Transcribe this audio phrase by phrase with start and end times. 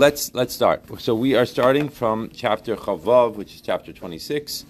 [0.00, 1.00] Let's let's start.
[1.00, 4.64] So we are starting from chapter Chaf Vav, which is chapter 26.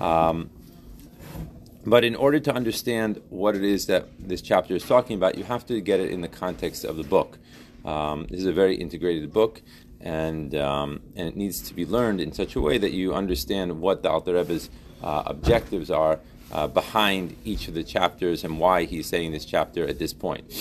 [0.00, 0.50] Um,
[1.86, 5.44] but in order to understand what it is that this chapter is talking about, you
[5.44, 7.38] have to get it in the context of the book.
[7.84, 9.62] Um, this is a very integrated book,
[10.00, 13.80] and um, and it needs to be learned in such a way that you understand
[13.80, 14.70] what the Alter Rebbe's
[15.04, 16.18] uh, objectives are
[16.50, 20.52] uh, behind each of the chapters and why he's saying this chapter at this point.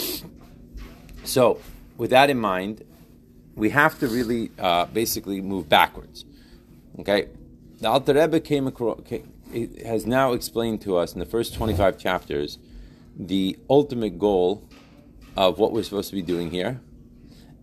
[1.24, 1.60] So,
[1.98, 2.84] with that in mind,
[3.56, 6.26] we have to really uh, basically move backwards.
[7.00, 7.28] Okay,
[7.80, 9.02] the Alter Rebbe came across,
[9.86, 12.58] has now explained to us in the first 25 chapters
[13.18, 14.68] the ultimate goal
[15.36, 16.82] of what we're supposed to be doing here,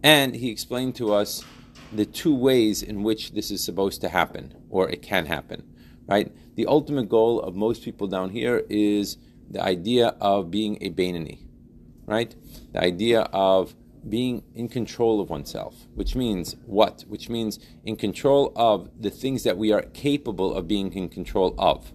[0.02, 1.44] and he explained to us
[1.92, 5.64] the two ways in which this is supposed to happen, or it can happen.
[6.06, 9.16] Right, the ultimate goal of most people down here is
[9.48, 11.38] the idea of being a Beinoni,
[12.06, 12.34] right?
[12.72, 13.74] The idea of
[14.08, 17.04] being in control of oneself, which means what?
[17.08, 21.54] Which means in control of the things that we are capable of being in control
[21.58, 21.92] of.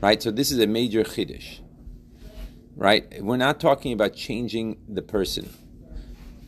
[0.00, 0.22] Right?
[0.22, 1.60] So this is a major chiddush.
[2.74, 3.22] Right?
[3.22, 5.50] We're not talking about changing the person.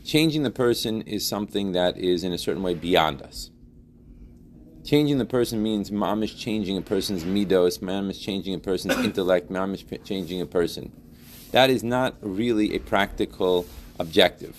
[0.04, 3.50] Changing the person is something that is in a certain way beyond us.
[4.84, 8.98] Changing the person means mom is changing a person's midos, mom is changing a person's
[8.98, 10.92] intellect, mom is changing a person.
[11.52, 13.64] That is not really a practical
[13.98, 14.56] objective,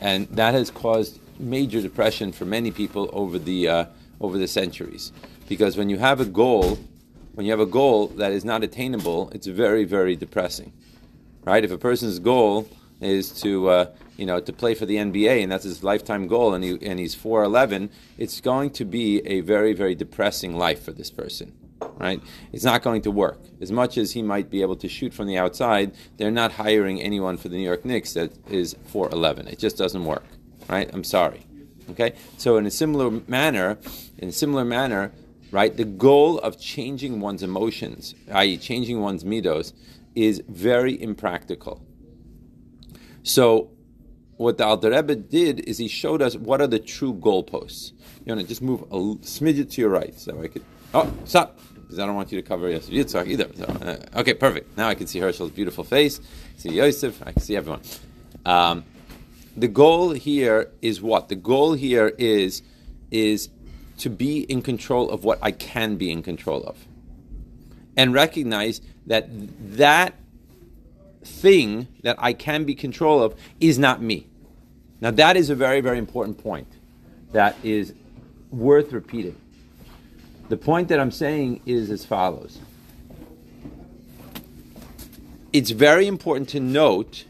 [0.00, 3.84] and that has caused major depression for many people over the uh,
[4.20, 5.12] over the centuries.
[5.48, 6.78] Because when you have a goal,
[7.34, 10.72] when you have a goal that is not attainable, it's very very depressing,
[11.44, 11.64] right?
[11.64, 12.68] If a person's goal
[13.00, 13.86] is to uh,
[14.16, 16.98] you know to play for the NBA and that's his lifetime goal, and he and
[16.98, 21.52] he's four eleven, it's going to be a very very depressing life for this person
[21.80, 22.20] right?
[22.52, 23.40] It's not going to work.
[23.60, 27.00] As much as he might be able to shoot from the outside, they're not hiring
[27.00, 29.52] anyone for the New York Knicks that is 4'11.
[29.52, 30.24] It just doesn't work,
[30.68, 30.90] right?
[30.92, 31.46] I'm sorry.
[31.90, 32.14] Okay?
[32.38, 33.78] So in a similar manner,
[34.18, 35.12] in a similar manner,
[35.50, 38.56] right, the goal of changing one's emotions, i.e.
[38.58, 39.72] changing one's midos,
[40.14, 41.84] is very impractical.
[43.22, 43.70] So
[44.36, 47.92] what the Alter Rebbe did is he showed us what are the true goalposts.
[48.24, 50.64] You want to just move a smidget to your right so I could.
[50.94, 53.48] Oh, stop because I don't want you to cover Yosef Yitzchak either.
[53.56, 54.76] So, uh, okay, perfect.
[54.76, 56.20] Now I can see Herschel's beautiful face.
[56.56, 57.20] See Yosef.
[57.26, 57.80] I can see everyone.
[58.46, 58.84] Um,
[59.56, 61.28] the goal here is what?
[61.28, 62.62] The goal here is
[63.10, 63.48] is
[63.98, 66.76] to be in control of what I can be in control of,
[67.96, 69.28] and recognize that
[69.76, 70.14] that
[71.24, 74.28] thing that I can be control of is not me.
[75.00, 76.68] Now that is a very very important point.
[77.32, 77.94] That is
[78.52, 79.36] worth repeating.
[80.48, 82.58] The point that I'm saying is as follows.
[85.52, 87.24] It's very important to note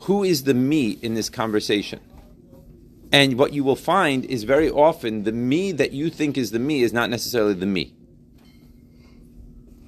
[0.00, 2.00] who is the me in this conversation.
[3.12, 6.58] And what you will find is very often the me that you think is the
[6.58, 7.94] me is not necessarily the me.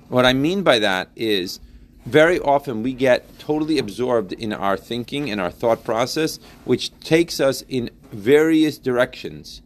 [0.08, 1.60] What I mean by that is
[2.06, 7.40] very often we get totally absorbed in our thinking and our thought process, which takes
[7.40, 9.60] us in various directions,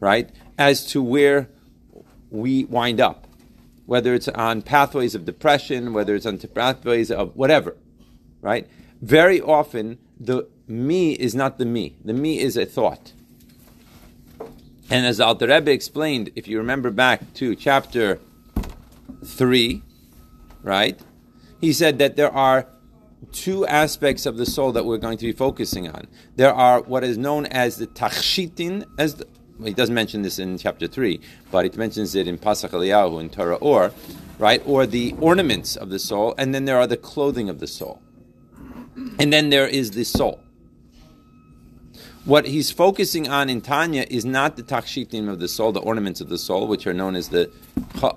[0.00, 1.48] right, as to where
[2.32, 3.26] we wind up,
[3.86, 7.76] whether it's on pathways of depression, whether it's on pathways of whatever,
[8.40, 8.68] right?
[9.00, 11.96] Very often, the me is not the me.
[12.04, 13.12] The me is a thought.
[14.90, 18.18] And as Alter Rebbe explained, if you remember back to chapter
[19.24, 19.82] 3,
[20.62, 21.00] right?
[21.60, 22.66] He said that there are
[23.30, 26.08] two aspects of the soul that we're going to be focusing on.
[26.36, 29.26] There are what is known as the tachshitin, as the,
[29.64, 33.30] he doesn't mention this in chapter 3, but it mentions it in Pasach Eliyahu in
[33.30, 33.92] Torah Or,
[34.38, 34.62] right?
[34.66, 38.02] Or the ornaments of the soul, and then there are the clothing of the soul.
[39.18, 40.40] And then there is the soul.
[42.24, 46.20] What he's focusing on in Tanya is not the takshitim of the soul, the ornaments
[46.20, 47.50] of the soul, which are known as the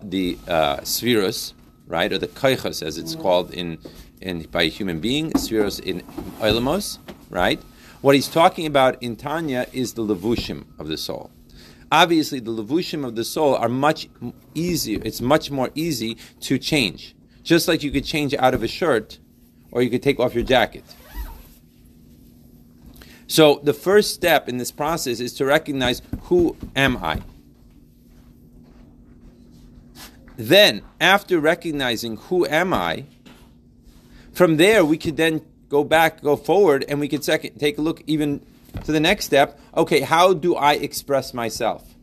[0.03, 1.53] the uh, sefiros,
[1.87, 3.79] right, or the kaichas, as it's called in,
[4.21, 6.01] in by a human being, sefiros in
[6.39, 6.99] oilamos,
[7.31, 7.59] right?
[8.01, 11.31] What he's talking about in Tanya is the levushim of the soul.
[11.91, 14.09] Obviously, the levushim of the soul are much
[14.53, 14.99] easier.
[15.03, 17.15] It's much more easy to change.
[17.43, 19.19] Just like you could change out of a shirt,
[19.71, 20.83] or you could take off your jacket.
[23.27, 27.21] So the first step in this process is to recognize who am I.
[30.37, 33.05] Then, after recognizing who am I,
[34.33, 37.81] from there we could then go back, go forward, and we could second take a
[37.81, 38.45] look even
[38.83, 39.59] to the next step.
[39.75, 41.95] Okay, how do I express myself?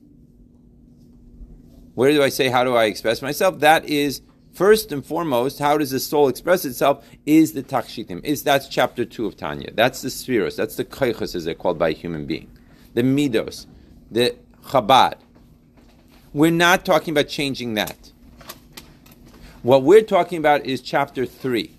[1.95, 3.61] Where do I say how do I express myself?
[3.61, 4.23] That is
[4.53, 7.07] first and foremost, how does the soul express itself?
[7.27, 8.25] Is the takshitim.
[8.25, 9.73] Is that's chapter two of Tanya.
[9.73, 10.57] That's the sefiros.
[10.57, 12.51] That's the kaichas, as they're called by a human being.
[12.95, 13.67] the midos,
[14.11, 15.15] the Chabad.
[16.33, 18.13] We're not talking about changing that.
[19.63, 21.71] What we're talking about is chapter 3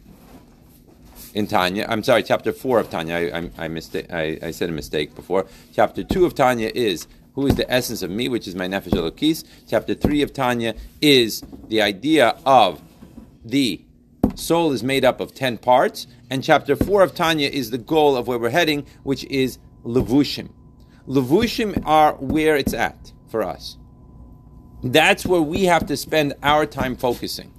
[1.34, 1.86] in Tanya.
[1.90, 3.16] I'm sorry, chapter 4 of Tanya.
[3.16, 5.46] I, I, I, mistake, I, I said a mistake before.
[5.74, 8.92] Chapter 2 of Tanya is who is the essence of me, which is my nefesh
[8.92, 9.44] elokis.
[9.68, 12.82] Chapter 3 of Tanya is the idea of
[13.44, 13.84] the
[14.36, 16.08] soul is made up of 10 parts.
[16.30, 20.52] And chapter 4 of Tanya is the goal of where we're heading, which is levushim.
[21.08, 23.78] Levushim are where it's at for us.
[24.84, 27.53] That's where we have to spend our time focusing.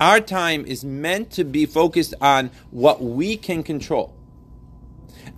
[0.00, 4.16] Our time is meant to be focused on what we can control.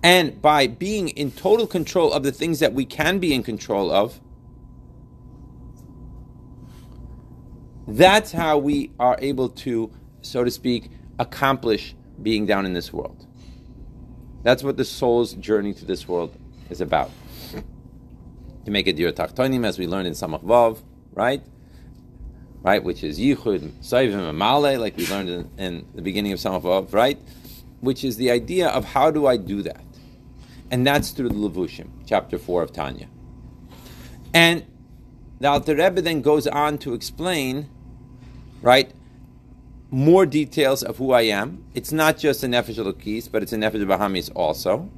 [0.03, 3.91] And by being in total control of the things that we can be in control
[3.91, 4.19] of,
[7.87, 13.25] that's how we are able to, so to speak, accomplish being down in this world.
[14.43, 16.35] That's what the soul's journey to this world
[16.69, 17.11] is about.
[18.65, 20.81] To make it your tachtonim, as we learned in Samach Vav,
[21.13, 21.41] right?
[22.67, 26.39] Right, which is Yichud, Saivim, and Male, like we learned in, in the beginning of
[26.39, 27.17] Samach Vav, right?
[27.79, 29.85] Which is the idea of how do I do that?
[30.69, 33.07] And that's through the Levushim, chapter 4 of Tanya.
[34.33, 34.65] And
[35.39, 37.69] the Alter Rebbe then goes on to explain,
[38.61, 38.91] right,
[39.89, 41.63] more details of who I am.
[41.73, 44.89] It's not just a Nefesh Elokis, but it's a Nefesh Bahamis also.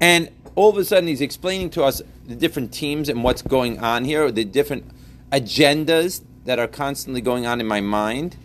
[0.00, 3.80] And all of a sudden, he's explaining to us the different teams and what's going
[3.80, 4.92] on here, the different
[5.32, 8.36] agendas that are constantly going on in my mind.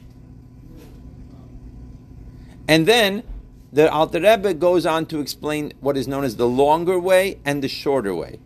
[2.68, 3.24] And then
[3.72, 7.64] the Alter Rebbe goes on to explain what is known as the longer way and
[7.64, 8.40] the shorter way.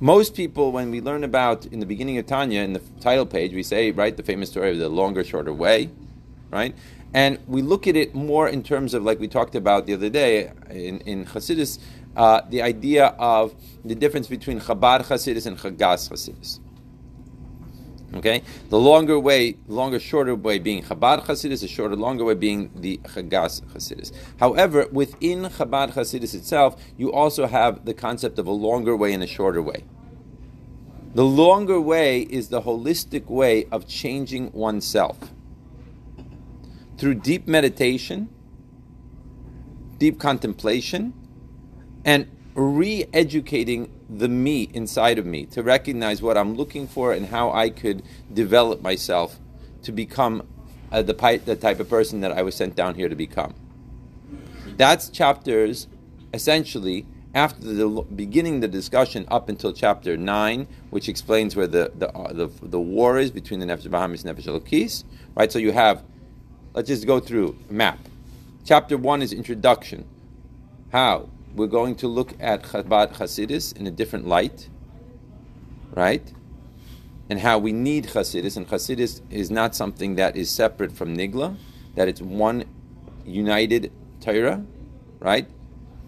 [0.00, 3.52] Most people, when we learn about in the beginning of Tanya, in the title page,
[3.54, 5.90] we say, right, the famous story of the longer, shorter way,
[6.50, 6.74] right?
[7.14, 10.10] And we look at it more in terms of, like we talked about the other
[10.10, 11.78] day in, in Hasidus,
[12.16, 13.54] uh, the idea of
[13.84, 16.60] the difference between Chabad Hasidus and Chagas Hasidus.
[18.14, 22.70] Okay, the longer way, longer, shorter way being Chabad Hasidus, the shorter, longer way being
[22.76, 24.12] the Chagas Hasidus.
[24.38, 29.22] However, within Chabad Hasidus itself, you also have the concept of a longer way and
[29.22, 29.84] a shorter way.
[31.14, 35.32] The longer way is the holistic way of changing oneself
[36.98, 38.28] through deep meditation,
[39.98, 41.14] deep contemplation,
[42.04, 47.26] and re educating the me inside of me to recognize what I'm looking for and
[47.26, 48.02] how I could
[48.32, 49.38] develop myself
[49.82, 50.46] to become
[50.92, 53.54] uh, the, the type of person that I was sent down here to become.
[54.76, 55.88] That's chapters,
[56.32, 62.10] essentially, after the beginning the discussion up until chapter 9, which explains where the, the,
[62.16, 65.02] uh, the, the, war is between the Nefesh Bahamis and Nefesh Elokis,
[65.34, 65.50] right?
[65.50, 66.04] So you have,
[66.74, 67.98] let's just go through map.
[68.64, 70.06] Chapter 1 is introduction.
[70.92, 71.28] How?
[71.54, 74.68] We're going to look at Chabad Hasidus in a different light,
[75.92, 76.32] right?
[77.30, 81.56] And how we need Hasidus, and Hasidus is not something that is separate from Nigla,
[81.94, 82.64] that it's one
[83.24, 84.64] united Torah,
[85.20, 85.46] right?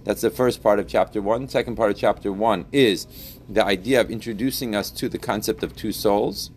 [0.04, 1.48] That's the first part of chapter one.
[1.48, 3.06] Second part of chapter one is
[3.48, 6.50] the idea of introducing us to the concept of two souls,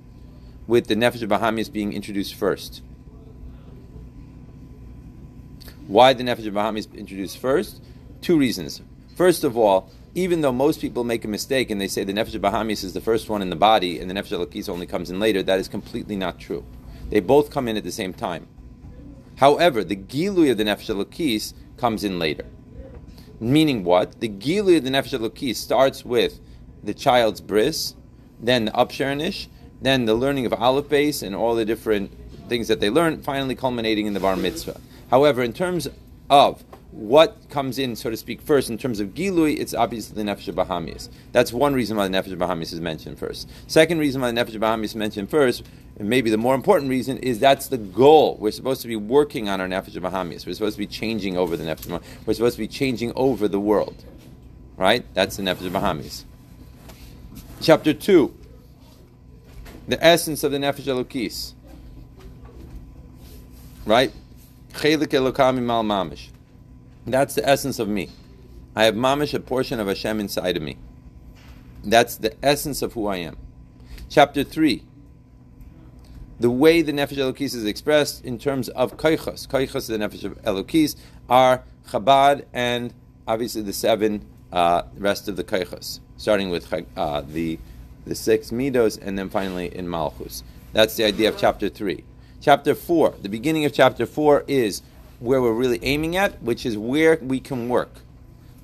[0.68, 2.82] with the Nefesh Bahamis being introduced first.
[5.88, 7.82] Why the Nefesh Bahamis introduced first?
[8.22, 8.82] Two reasons.
[9.16, 12.40] First of all, even though most people make a mistake and they say the Nefesh
[12.40, 15.20] Bahamis is the first one in the body and the Nefesh Elokis only comes in
[15.20, 16.66] later, that is completely not true.
[17.10, 18.48] They both come in at the same time.
[19.38, 22.46] However, the Gilui of the Nefesh Elokis comes in later.
[23.40, 24.20] Meaning what?
[24.20, 26.40] The Gilui of the Nefesh Elokis starts with
[26.84, 27.96] the child's bris,
[28.40, 29.48] then the upshernish,
[29.82, 32.12] then the learning of Aleph Beis and all the different
[32.50, 34.82] things that they learn, finally culminating in the Bar Mitzvah.
[35.10, 35.88] However, in terms
[36.30, 40.30] of what comes in, so to speak, first in terms of Gilui, it's obviously the
[40.30, 41.10] Nefesh Bahamis.
[41.32, 43.48] That's one reason why the Nefesh Bahamis is mentioned first.
[43.68, 45.64] Second reason why the Nefesh Bahamis is mentioned first,
[45.98, 48.38] and maybe the more important reason, is that's the goal.
[48.40, 50.48] We're supposed to be working on our Nefesh Bahamis.
[50.48, 52.02] We're supposed to be changing over the Nefesh.
[52.26, 54.04] We're supposed to be changing over the world.
[54.76, 55.06] Right?
[55.14, 56.24] That's the Nefesh Bahamis.
[57.62, 58.34] Chapter 2.
[59.90, 61.54] The essence of the Nefesh Elokis.
[63.86, 64.12] Right?
[64.74, 66.30] Chelik Eloka Mimaal Mamish.
[67.12, 68.10] That's the essence of me.
[68.76, 70.78] I have mamish, a portion of Hashem inside of me.
[71.84, 73.38] That's the essence of who I am.
[74.10, 74.84] Chapter 3.
[76.40, 79.48] The way the Nefesh Elokis is expressed in terms of Kaichas.
[79.48, 80.96] Kaichas, the Nefesh Elokis,
[81.30, 82.94] are Chabad and
[83.28, 87.60] obviously the seven uh, rest of the Kaichas, starting with uh, the,
[88.06, 90.44] the six Midos and then finally in Malchus.
[90.74, 92.04] That's the idea of chapter 3.
[92.42, 94.82] Chapter 4, the beginning of chapter 4 is
[95.20, 98.02] where we're really aiming at, which is where we can work.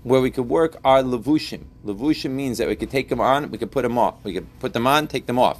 [0.06, 1.64] where we could work are levushim.
[1.84, 4.24] Levushim means that we could take them on, we could put them off.
[4.24, 5.58] We could put them on, take them off.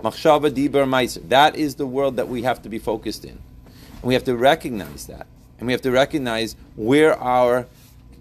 [0.00, 1.28] Machshava diber meiser.
[1.28, 3.32] That is the world that we have to be focused in.
[3.32, 5.26] And we have to recognize that.
[5.58, 7.66] And we have to recognize where our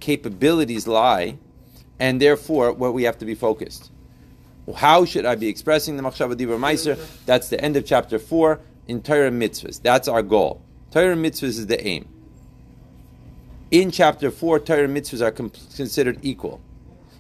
[0.02, 1.38] capabilities lie,
[1.98, 3.90] and therefore where we have to be focused.
[4.76, 7.00] How should I be expressing the Machshava Dibur Meiser?
[7.26, 9.82] That's the end of chapter 4 in Torah Mitzvahs.
[9.82, 10.62] That's our goal.
[10.92, 12.08] Torah Mitzvahs is the aim.
[13.72, 16.62] In chapter 4, Torah Mitzvahs are considered equal.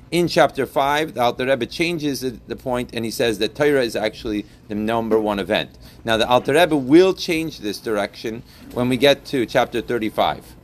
[0.10, 3.96] In chapter 5, the Alter Rebbe changes the point and he says that Torah is
[3.96, 5.78] actually the number one event.
[6.06, 8.44] Now, the Alter Rebbe will change this direction
[8.74, 10.56] when we get to chapter 35.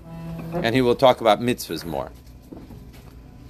[0.53, 2.11] And he will talk about mitzvahs more.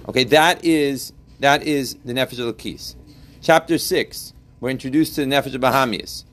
[0.08, 2.94] Okay, that is that is the Nefesh Elokis.
[3.40, 6.24] Chapter 6, we're introduced to the Nefesh Bahamis.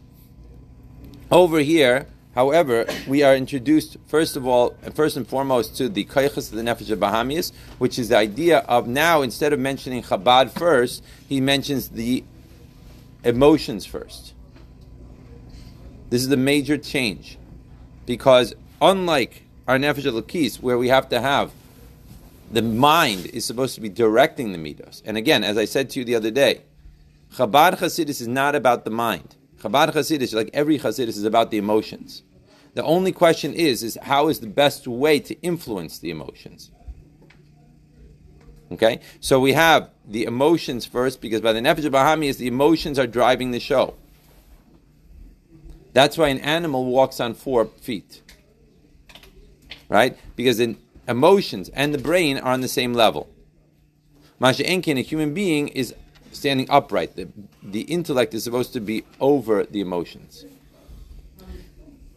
[1.30, 6.52] Over here, however, we are introduced, first of all, first and foremost, to the Kaichas
[6.52, 11.04] of the Nefesh Bahamis, which is the idea of now, instead of mentioning Chabad first,
[11.28, 12.24] he mentions the
[13.24, 14.34] emotions first.
[16.10, 17.38] This is the major change.
[18.06, 21.52] Because unlike our Nefesh Elokis, where we have to have
[22.52, 25.02] the mind is supposed to be directing the midos.
[25.06, 26.64] And again, as I said to you the other day,
[27.36, 29.36] Chabad Hasidus is not about the mind.
[29.62, 32.24] Chabad Hasidus, like every Hasidus, is about the emotions.
[32.74, 36.72] The only question is, is how is the best way to influence the emotions?
[38.72, 43.06] Okay, so we have the emotions first, because by the Nefesh Bahami the emotions are
[43.06, 43.96] driving the show.
[45.94, 48.22] That's why an animal walks on four feet.
[49.90, 50.18] Right?
[50.38, 50.78] Because the
[51.08, 53.30] emotions and the brain are on the same level.
[54.40, 55.94] Masha Enkin, a human being, is
[56.32, 57.16] standing upright.
[57.16, 57.28] The,
[57.64, 60.46] the intellect is supposed to be over the emotions.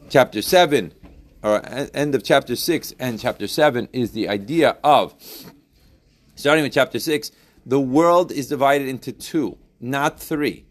[0.09, 0.93] Chapter 7,
[1.43, 1.63] or
[1.95, 5.15] end of chapter 6 and chapter 7, is the idea of,
[6.35, 7.33] starting with chapter 6,
[7.67, 10.67] the world is divided into two, not three.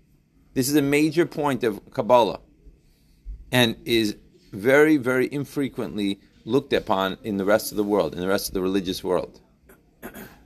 [0.54, 2.40] This is a major point of Kabbalah
[3.52, 4.16] and is
[4.52, 8.54] very, very infrequently looked upon in the rest of the world, in the rest of
[8.54, 9.40] the religious world.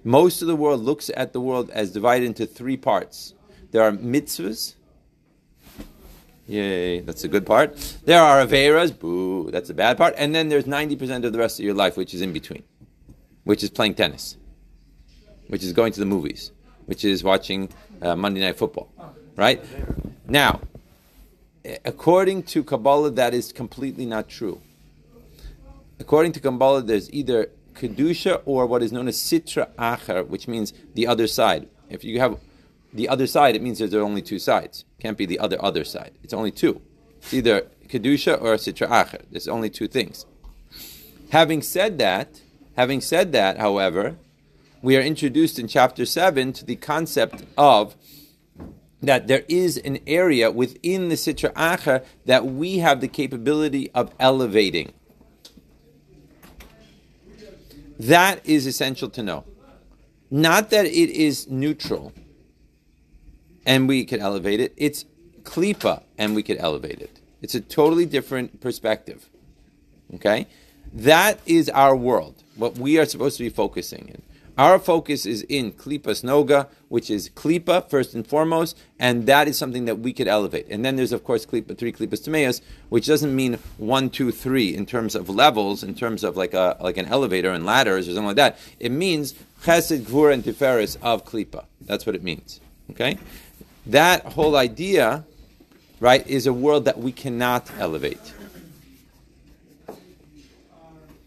[0.07, 3.33] Most of the world looks at the world as divided into three parts.
[3.71, 4.75] There are mitzvahs.
[6.47, 7.75] Yay, that's a good part.
[8.05, 10.13] There are averas, boo, that's a bad part.
[10.17, 12.63] And then there's 90% of the rest of your life, which is in between,
[13.43, 14.37] which is playing tennis,
[15.47, 16.53] which is going to the movies,
[16.85, 17.67] which is watching
[18.01, 18.89] uh, Monday Night Football,
[19.35, 19.61] right?
[20.25, 20.61] Now,
[21.83, 24.61] according to Kabbalah, that is completely not true.
[25.99, 30.73] According to Kabbalah, there's either kedusha or what is known as sitra acher, which means
[30.95, 31.67] the other side.
[31.89, 32.39] If you have
[32.93, 34.85] the other side, it means there's only two sides.
[34.97, 36.11] It can't be the other other side.
[36.23, 36.81] It's only two.
[37.17, 39.21] It's either kedusha or sitra acher.
[39.31, 40.25] There's only two things.
[41.29, 42.41] Having said that,
[42.75, 44.15] having said that, however,
[44.81, 47.95] we are introduced in chapter seven to the concept of
[49.01, 54.13] that there is an area within the sitra acher that we have the capability of
[54.19, 54.93] elevating.
[57.99, 59.43] That is essential to know.
[60.29, 62.13] Not that it is neutral
[63.65, 64.73] and we could elevate it.
[64.77, 65.05] It's
[65.43, 67.19] klipa and we could elevate it.
[67.41, 69.29] It's a totally different perspective.
[70.15, 70.47] Okay?
[70.93, 74.21] That is our world, what we are supposed to be focusing in.
[74.57, 79.55] Our focus is in Klipas Noga, which is Klipa first and foremost, and that is
[79.55, 80.65] something that we could elevate.
[80.71, 84.75] And then there's, of course, Klipa, three Klipas Timeas, which doesn't mean one, two, three
[84.75, 88.13] in terms of levels, in terms of like a like an elevator and ladders or
[88.13, 88.57] something like that.
[88.79, 91.65] It means Chesed, Gvur, and Tiferes of Klipa.
[91.81, 92.59] That's what it means.
[92.91, 93.19] Okay?
[93.85, 95.23] That whole idea,
[95.99, 98.33] right, is a world that we cannot elevate.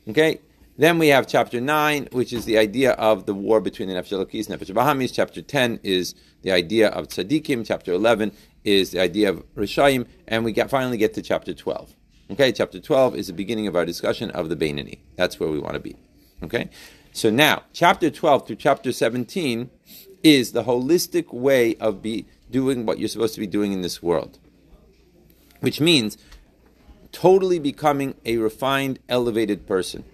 [0.08, 0.40] Okay?
[0.80, 4.12] Then we have chapter 9, which is the idea of the war between the Nefesh
[4.18, 5.12] and Nefesh Bahamis.
[5.12, 7.66] Chapter 10 is the idea of Tzaddikim.
[7.66, 8.32] Chapter 11
[8.64, 10.06] is the idea of Rishayim.
[10.26, 11.94] And we get, finally get to chapter 12.
[12.30, 15.00] Okay, chapter 12 is the beginning of our discussion of the Beinoni.
[15.16, 15.96] That's where we want to be.
[16.42, 16.70] Okay?
[17.12, 19.68] So now, chapter 12 through chapter 17
[20.22, 24.02] is the holistic way of be doing what you're supposed to be doing in this
[24.02, 24.38] world.
[25.60, 26.16] Which means
[27.12, 30.04] totally becoming a refined, elevated person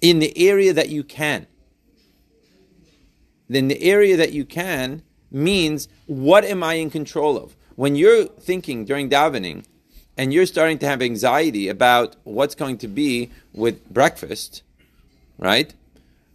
[0.00, 1.46] in the area that you can.
[3.48, 7.56] Then the area that you can means what am I in control of?
[7.76, 9.64] When you're thinking during davening
[10.16, 14.62] and you're starting to have anxiety about what's going to be with breakfast,
[15.38, 15.72] right?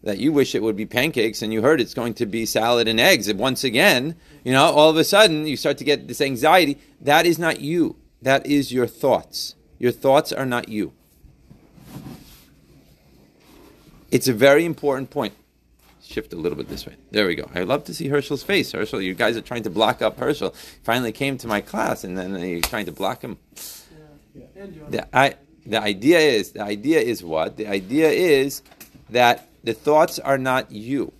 [0.03, 2.87] That you wish it would be pancakes and you heard it's going to be salad
[2.87, 3.27] and eggs.
[3.27, 6.77] And once again, you know, all of a sudden you start to get this anxiety.
[6.99, 7.97] That is not you.
[8.21, 9.55] That is your thoughts.
[9.79, 10.93] Your thoughts are not you.
[14.11, 15.33] It's a very important point.
[16.03, 16.95] Shift a little bit this way.
[17.11, 17.49] There we go.
[17.55, 18.73] I love to see Herschel's face.
[18.73, 20.53] Herschel, you guys are trying to block up Herschel.
[20.83, 23.37] Finally came to my class, and then you're trying to block him.
[24.35, 24.65] Yeah.
[24.89, 27.55] The, I, the idea is the idea is what?
[27.55, 28.61] The idea is
[29.09, 31.13] that the thoughts are not you.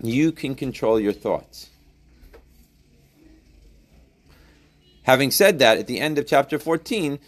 [0.00, 1.70] You can control your thoughts.
[5.02, 7.18] Having said that, at the end of chapter 14,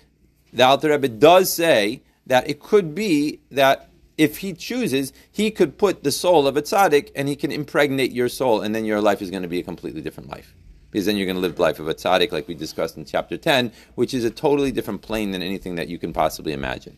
[0.53, 5.77] the Alter Rebbe does say that it could be that if he chooses, he could
[5.79, 9.01] put the soul of a tzaddik and he can impregnate your soul, and then your
[9.01, 10.55] life is going to be a completely different life.
[10.91, 13.05] Because then you're going to live the life of a tzaddik, like we discussed in
[13.05, 16.97] chapter 10, which is a totally different plane than anything that you can possibly imagine.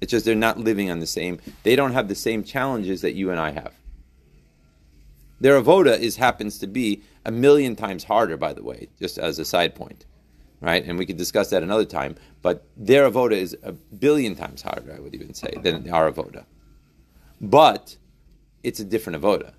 [0.00, 3.14] It's just they're not living on the same, they don't have the same challenges that
[3.14, 3.74] you and I have.
[5.40, 9.38] Their avoda is happens to be a million times harder, by the way, just as
[9.38, 10.06] a side point
[10.60, 10.84] right?
[10.84, 12.16] And we could discuss that another time.
[12.42, 16.44] But their avoda is a billion times harder, I would even say, than our avoda.
[17.40, 17.96] But
[18.62, 19.52] it's a different avoda.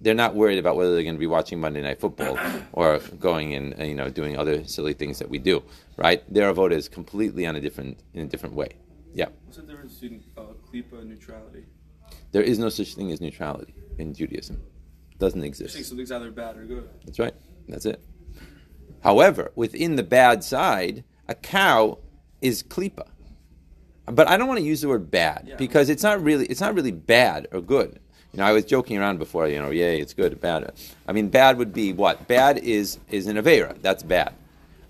[0.00, 2.38] They're not worried about whether they're going to be watching Monday Night Football
[2.72, 5.62] or going and you know doing other silly things that we do,
[5.96, 6.22] right?
[6.32, 8.68] Their avoda is completely on a different in a different way.
[9.14, 9.28] Yeah.
[9.44, 11.64] What's the difference between uh, klipa and neutrality?
[12.32, 14.60] There is no such thing as neutrality in Judaism.
[15.12, 15.82] It doesn't exist.
[15.86, 16.90] Something's either bad or good.
[17.06, 17.34] That's right.
[17.66, 18.02] That's it.
[19.06, 21.98] However, within the bad side, a cow
[22.42, 23.06] is klipa.
[24.06, 25.54] But I don't want to use the word bad yeah.
[25.54, 28.00] because it's not really it's not really bad or good.
[28.32, 29.46] You know, I was joking around before.
[29.46, 30.72] You know, yay, it's good, bad.
[31.06, 32.26] I mean, bad would be what?
[32.26, 33.80] Bad is is an avera.
[33.80, 34.34] That's bad.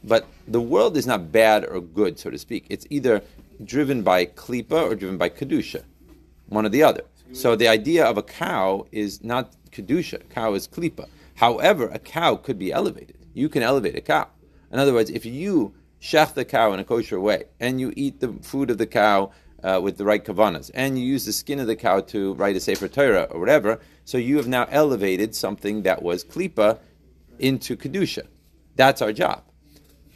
[0.03, 2.65] But the world is not bad or good, so to speak.
[2.71, 3.23] It's either
[3.63, 5.83] driven by klipa or driven by kedusha,
[6.49, 7.03] one or the other.
[7.35, 10.27] So the idea of a cow is not kedusha.
[10.31, 11.07] Cow is klipa.
[11.35, 14.29] However, a cow could be elevated you can elevate a cow.
[14.73, 18.21] In other words, if you shech the cow in a kosher way and you eat
[18.21, 19.31] the food of the cow
[19.63, 22.57] uh, with the right kavanas and you use the skin of the cow to write
[22.57, 26.79] a sefer Torah or whatever, so you have now elevated something that was klipa
[27.39, 28.27] into kedusha.
[28.75, 29.43] That's our job.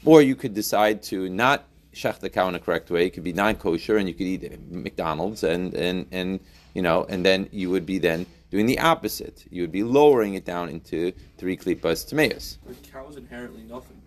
[0.04, 3.06] Or you could decide to not shech the cow in a correct way.
[3.06, 6.40] It could be non-kosher, and you could eat McDonald's, and and and
[6.72, 9.44] you know, and then you would be then doing the opposite.
[9.50, 12.58] You would be lowering it down into three klipas tameas.
[12.66, 14.00] But cow is inherently nothing.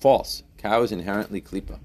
[0.00, 0.42] False.
[0.58, 1.78] Cow is inherently klipa.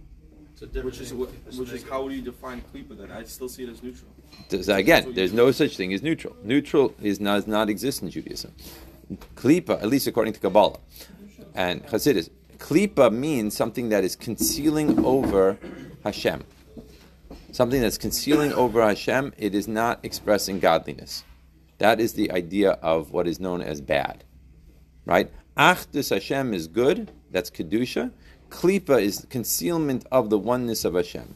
[0.83, 3.11] Which is what, which is how do you define klipa then?
[3.11, 4.11] I still see it as neutral.
[4.49, 6.35] Does, again, there's no such thing as neutral.
[6.43, 8.53] Neutral is not, does not exist in Judaism.
[9.35, 10.79] Klipa, at least according to Kabbalah
[11.55, 15.57] and Hasidus, klipa means something that is concealing over
[16.03, 16.43] Hashem.
[17.51, 21.23] Something that's concealing over Hashem, it is not expressing godliness.
[21.79, 24.23] That is the idea of what is known as bad.
[25.05, 25.31] Right?
[25.57, 28.11] Achdus Hashem is good, that's Kedusha.
[28.49, 31.35] Klipa is concealment of the oneness of Hashem.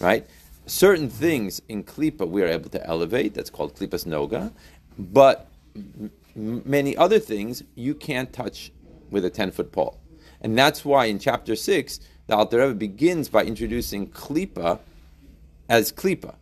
[0.00, 0.26] Right?
[0.66, 4.52] Certain things in Klipa we are able to elevate, that's called Klipas Noga,
[4.98, 8.72] but m- many other things you can't touch
[9.10, 10.00] with a 10 foot pole.
[10.40, 14.80] And that's why in chapter 6, the Alter Rebbe begins by introducing Klipa
[15.68, 16.34] as Klipa.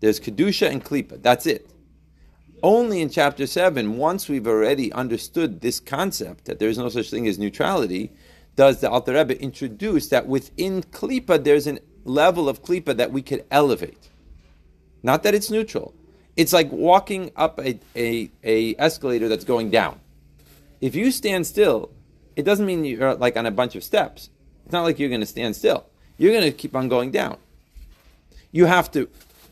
[0.00, 1.70] There's Kedusha and Klipa, that's it.
[2.62, 7.10] Only in chapter 7, once we've already understood this concept that there is no such
[7.10, 8.10] thing as neutrality,
[8.56, 13.22] does the Alter Rebbe introduce that within Klippa there's a level of Klippa that we
[13.22, 14.08] could elevate.
[15.04, 15.94] Not that it's neutral.
[16.36, 20.00] It's like walking up a, a, a escalator that's going down.
[20.80, 21.90] If you stand still,
[22.34, 24.30] it doesn't mean you're like on a bunch of steps.
[24.64, 25.86] It's not like you're going to stand still.
[26.16, 27.38] You're going to keep on going down.
[28.50, 29.08] You have to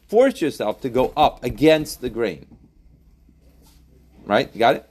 [0.09, 2.47] force yourself to go up against the grain.
[4.27, 4.51] Right?
[4.53, 4.91] You got it?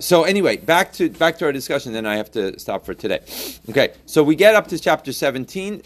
[0.00, 1.92] So anyway, back to back to our discussion.
[1.92, 3.20] Then I have to stop for today.
[3.68, 5.82] Okay, so we get up to chapter 17.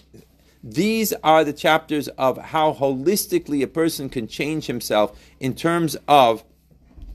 [0.63, 6.45] These are the chapters of how holistically a person can change himself in terms of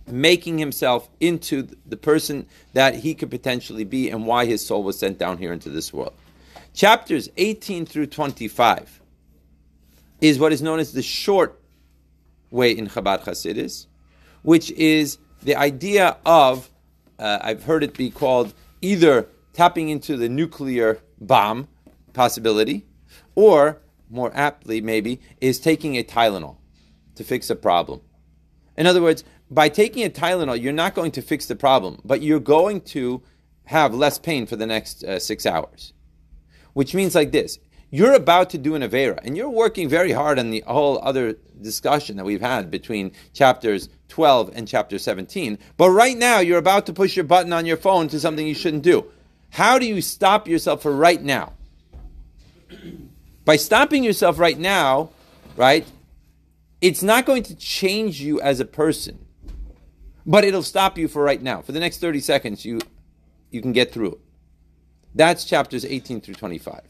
[0.07, 4.97] making himself into the person that he could potentially be and why his soul was
[4.97, 6.13] sent down here into this world.
[6.73, 9.01] Chapters 18 through 25
[10.19, 11.59] is what is known as the short
[12.49, 13.85] way in Chabad Hasidus,
[14.41, 16.69] which is the idea of,
[17.19, 21.67] uh, I've heard it be called either tapping into the nuclear bomb
[22.13, 22.85] possibility,
[23.35, 26.57] or more aptly, maybe, is taking a Tylenol
[27.15, 28.01] to fix a problem.
[28.77, 32.21] In other words, by taking a Tylenol, you're not going to fix the problem, but
[32.21, 33.23] you're going to
[33.65, 35.93] have less pain for the next uh, six hours.
[36.73, 40.39] Which means like this you're about to do an Avera, and you're working very hard
[40.39, 45.57] on the whole other discussion that we've had between chapters 12 and chapter 17.
[45.77, 48.55] But right now, you're about to push your button on your phone to something you
[48.55, 49.05] shouldn't do.
[49.51, 51.53] How do you stop yourself for right now?
[53.45, 55.11] By stopping yourself right now,
[55.55, 55.87] right,
[56.81, 59.25] It's not going to change you as a person,
[60.25, 61.61] but it'll stop you for right now.
[61.61, 62.79] For the next 30 seconds, you,
[63.49, 64.19] you can get through it.
[65.15, 66.81] That's chapters 18 through 25.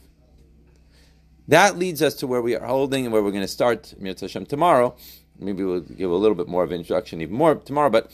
[1.48, 4.14] That leads us to where we are holding and where we're going to start Mir
[4.20, 4.96] Hashem tomorrow.
[5.40, 8.12] Maybe we'll give a little bit more of introduction, even more tomorrow, but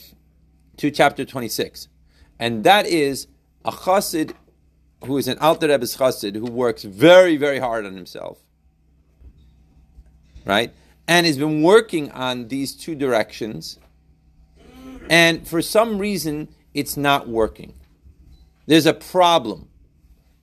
[0.78, 1.88] to chapter 26.
[2.40, 3.28] And that is
[3.66, 4.34] a chassid
[5.06, 8.38] who is an Alter Rebbe's chassid who works very, very hard on himself.
[10.46, 10.74] Right?
[11.08, 13.80] And has been working on these two directions.
[15.10, 17.74] And for some reason, it's not working.
[18.68, 19.70] There's a problem.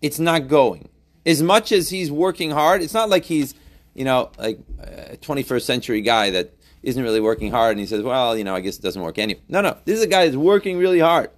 [0.03, 0.88] It's not going
[1.26, 3.54] as much as he's working hard, it's not like he's,
[3.94, 8.02] you know, like a 21st century guy that isn't really working hard and he says,
[8.02, 9.40] well, you know, I guess it doesn't work anyway.
[9.48, 9.76] No, no.
[9.85, 11.30] This is a guy that's working really hard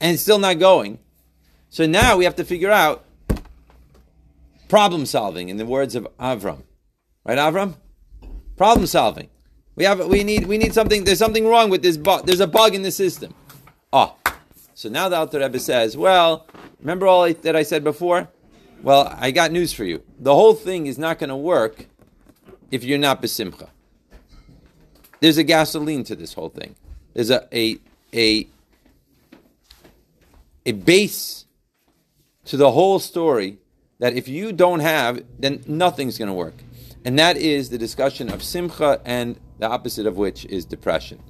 [0.00, 0.98] and still not going.
[1.70, 3.04] So now we have to figure out
[4.68, 6.62] problem solving in the words of Avram.
[7.24, 7.76] Right, Avram?
[8.56, 9.28] Problem solving.
[9.74, 12.26] We have we need we need something there's something wrong with this bug.
[12.26, 13.34] There's a bug in the system.
[13.92, 14.16] Oh.
[14.74, 16.46] So now the Alter Rebbe says, well,
[16.80, 18.28] remember all that I said before?
[18.82, 20.02] Well, I got news for you.
[20.18, 21.86] The whole thing is not going to work
[22.72, 23.68] if you're not besimcha.
[25.20, 26.74] There's a gasoline to this whole thing.
[27.14, 27.78] There's a a
[28.12, 28.48] a
[30.66, 31.44] a base
[32.46, 33.58] to the whole story
[34.00, 36.54] that if you don't have, then nothing's going to work.
[37.04, 41.22] And that is the discussion of simcha and the opposite of which is depression.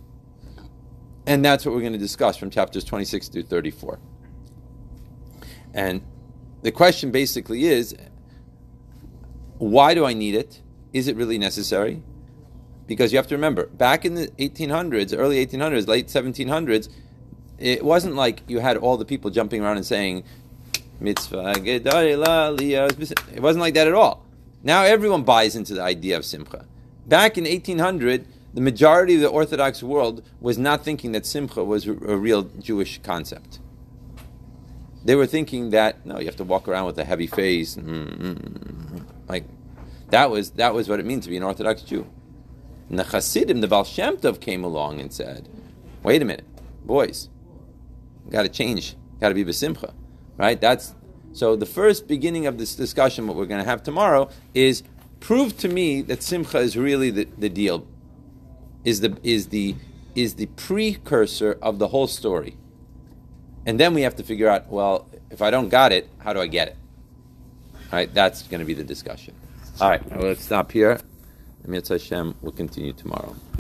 [1.27, 3.99] And that's what we're going to discuss from chapters 26 through 34.
[5.75, 6.03] And
[6.63, 7.95] the question basically is
[9.59, 10.61] why do I need it?
[10.93, 12.03] Is it really necessary?
[12.87, 16.89] Because you have to remember, back in the 1800s, early 1800s, late 1700s,
[17.59, 20.25] it wasn't like you had all the people jumping around and saying,
[20.99, 21.85] mitzvah, it
[23.41, 24.27] wasn't like that at all.
[24.65, 26.67] Now everyone buys into the idea of simcha.
[27.07, 31.87] Back in 1800, the majority of the Orthodox world was not thinking that simcha was
[31.87, 33.61] a real Jewish concept.
[35.05, 38.99] They were thinking that no, you have to walk around with a heavy face, mm-hmm.
[39.29, 39.45] like
[40.11, 42.07] that was that was what it means to be an Orthodox Jew.
[42.89, 45.49] And the Hasidim, the Baal Shem Tov, came along and said,
[46.03, 46.47] "Wait a minute,
[46.85, 47.29] boys,
[48.31, 49.93] got to change, got to be besimcha,
[50.37, 50.61] right?
[50.61, 50.95] That's
[51.33, 51.57] so.
[51.57, 54.83] The first beginning of this discussion, what we're going to have tomorrow, is
[55.19, 57.87] prove to me that simcha is really the, the deal,
[58.85, 59.75] is the is the
[60.15, 62.57] is the precursor of the whole story.
[63.67, 66.41] And then we have to figure out, well, if I don't got it, how do
[66.41, 66.77] I get it?
[67.75, 69.35] All right, that's going to be the discussion.
[69.81, 70.99] All right, let's stop here.
[71.65, 73.37] Amir Hashem, we'll continue tomorrow.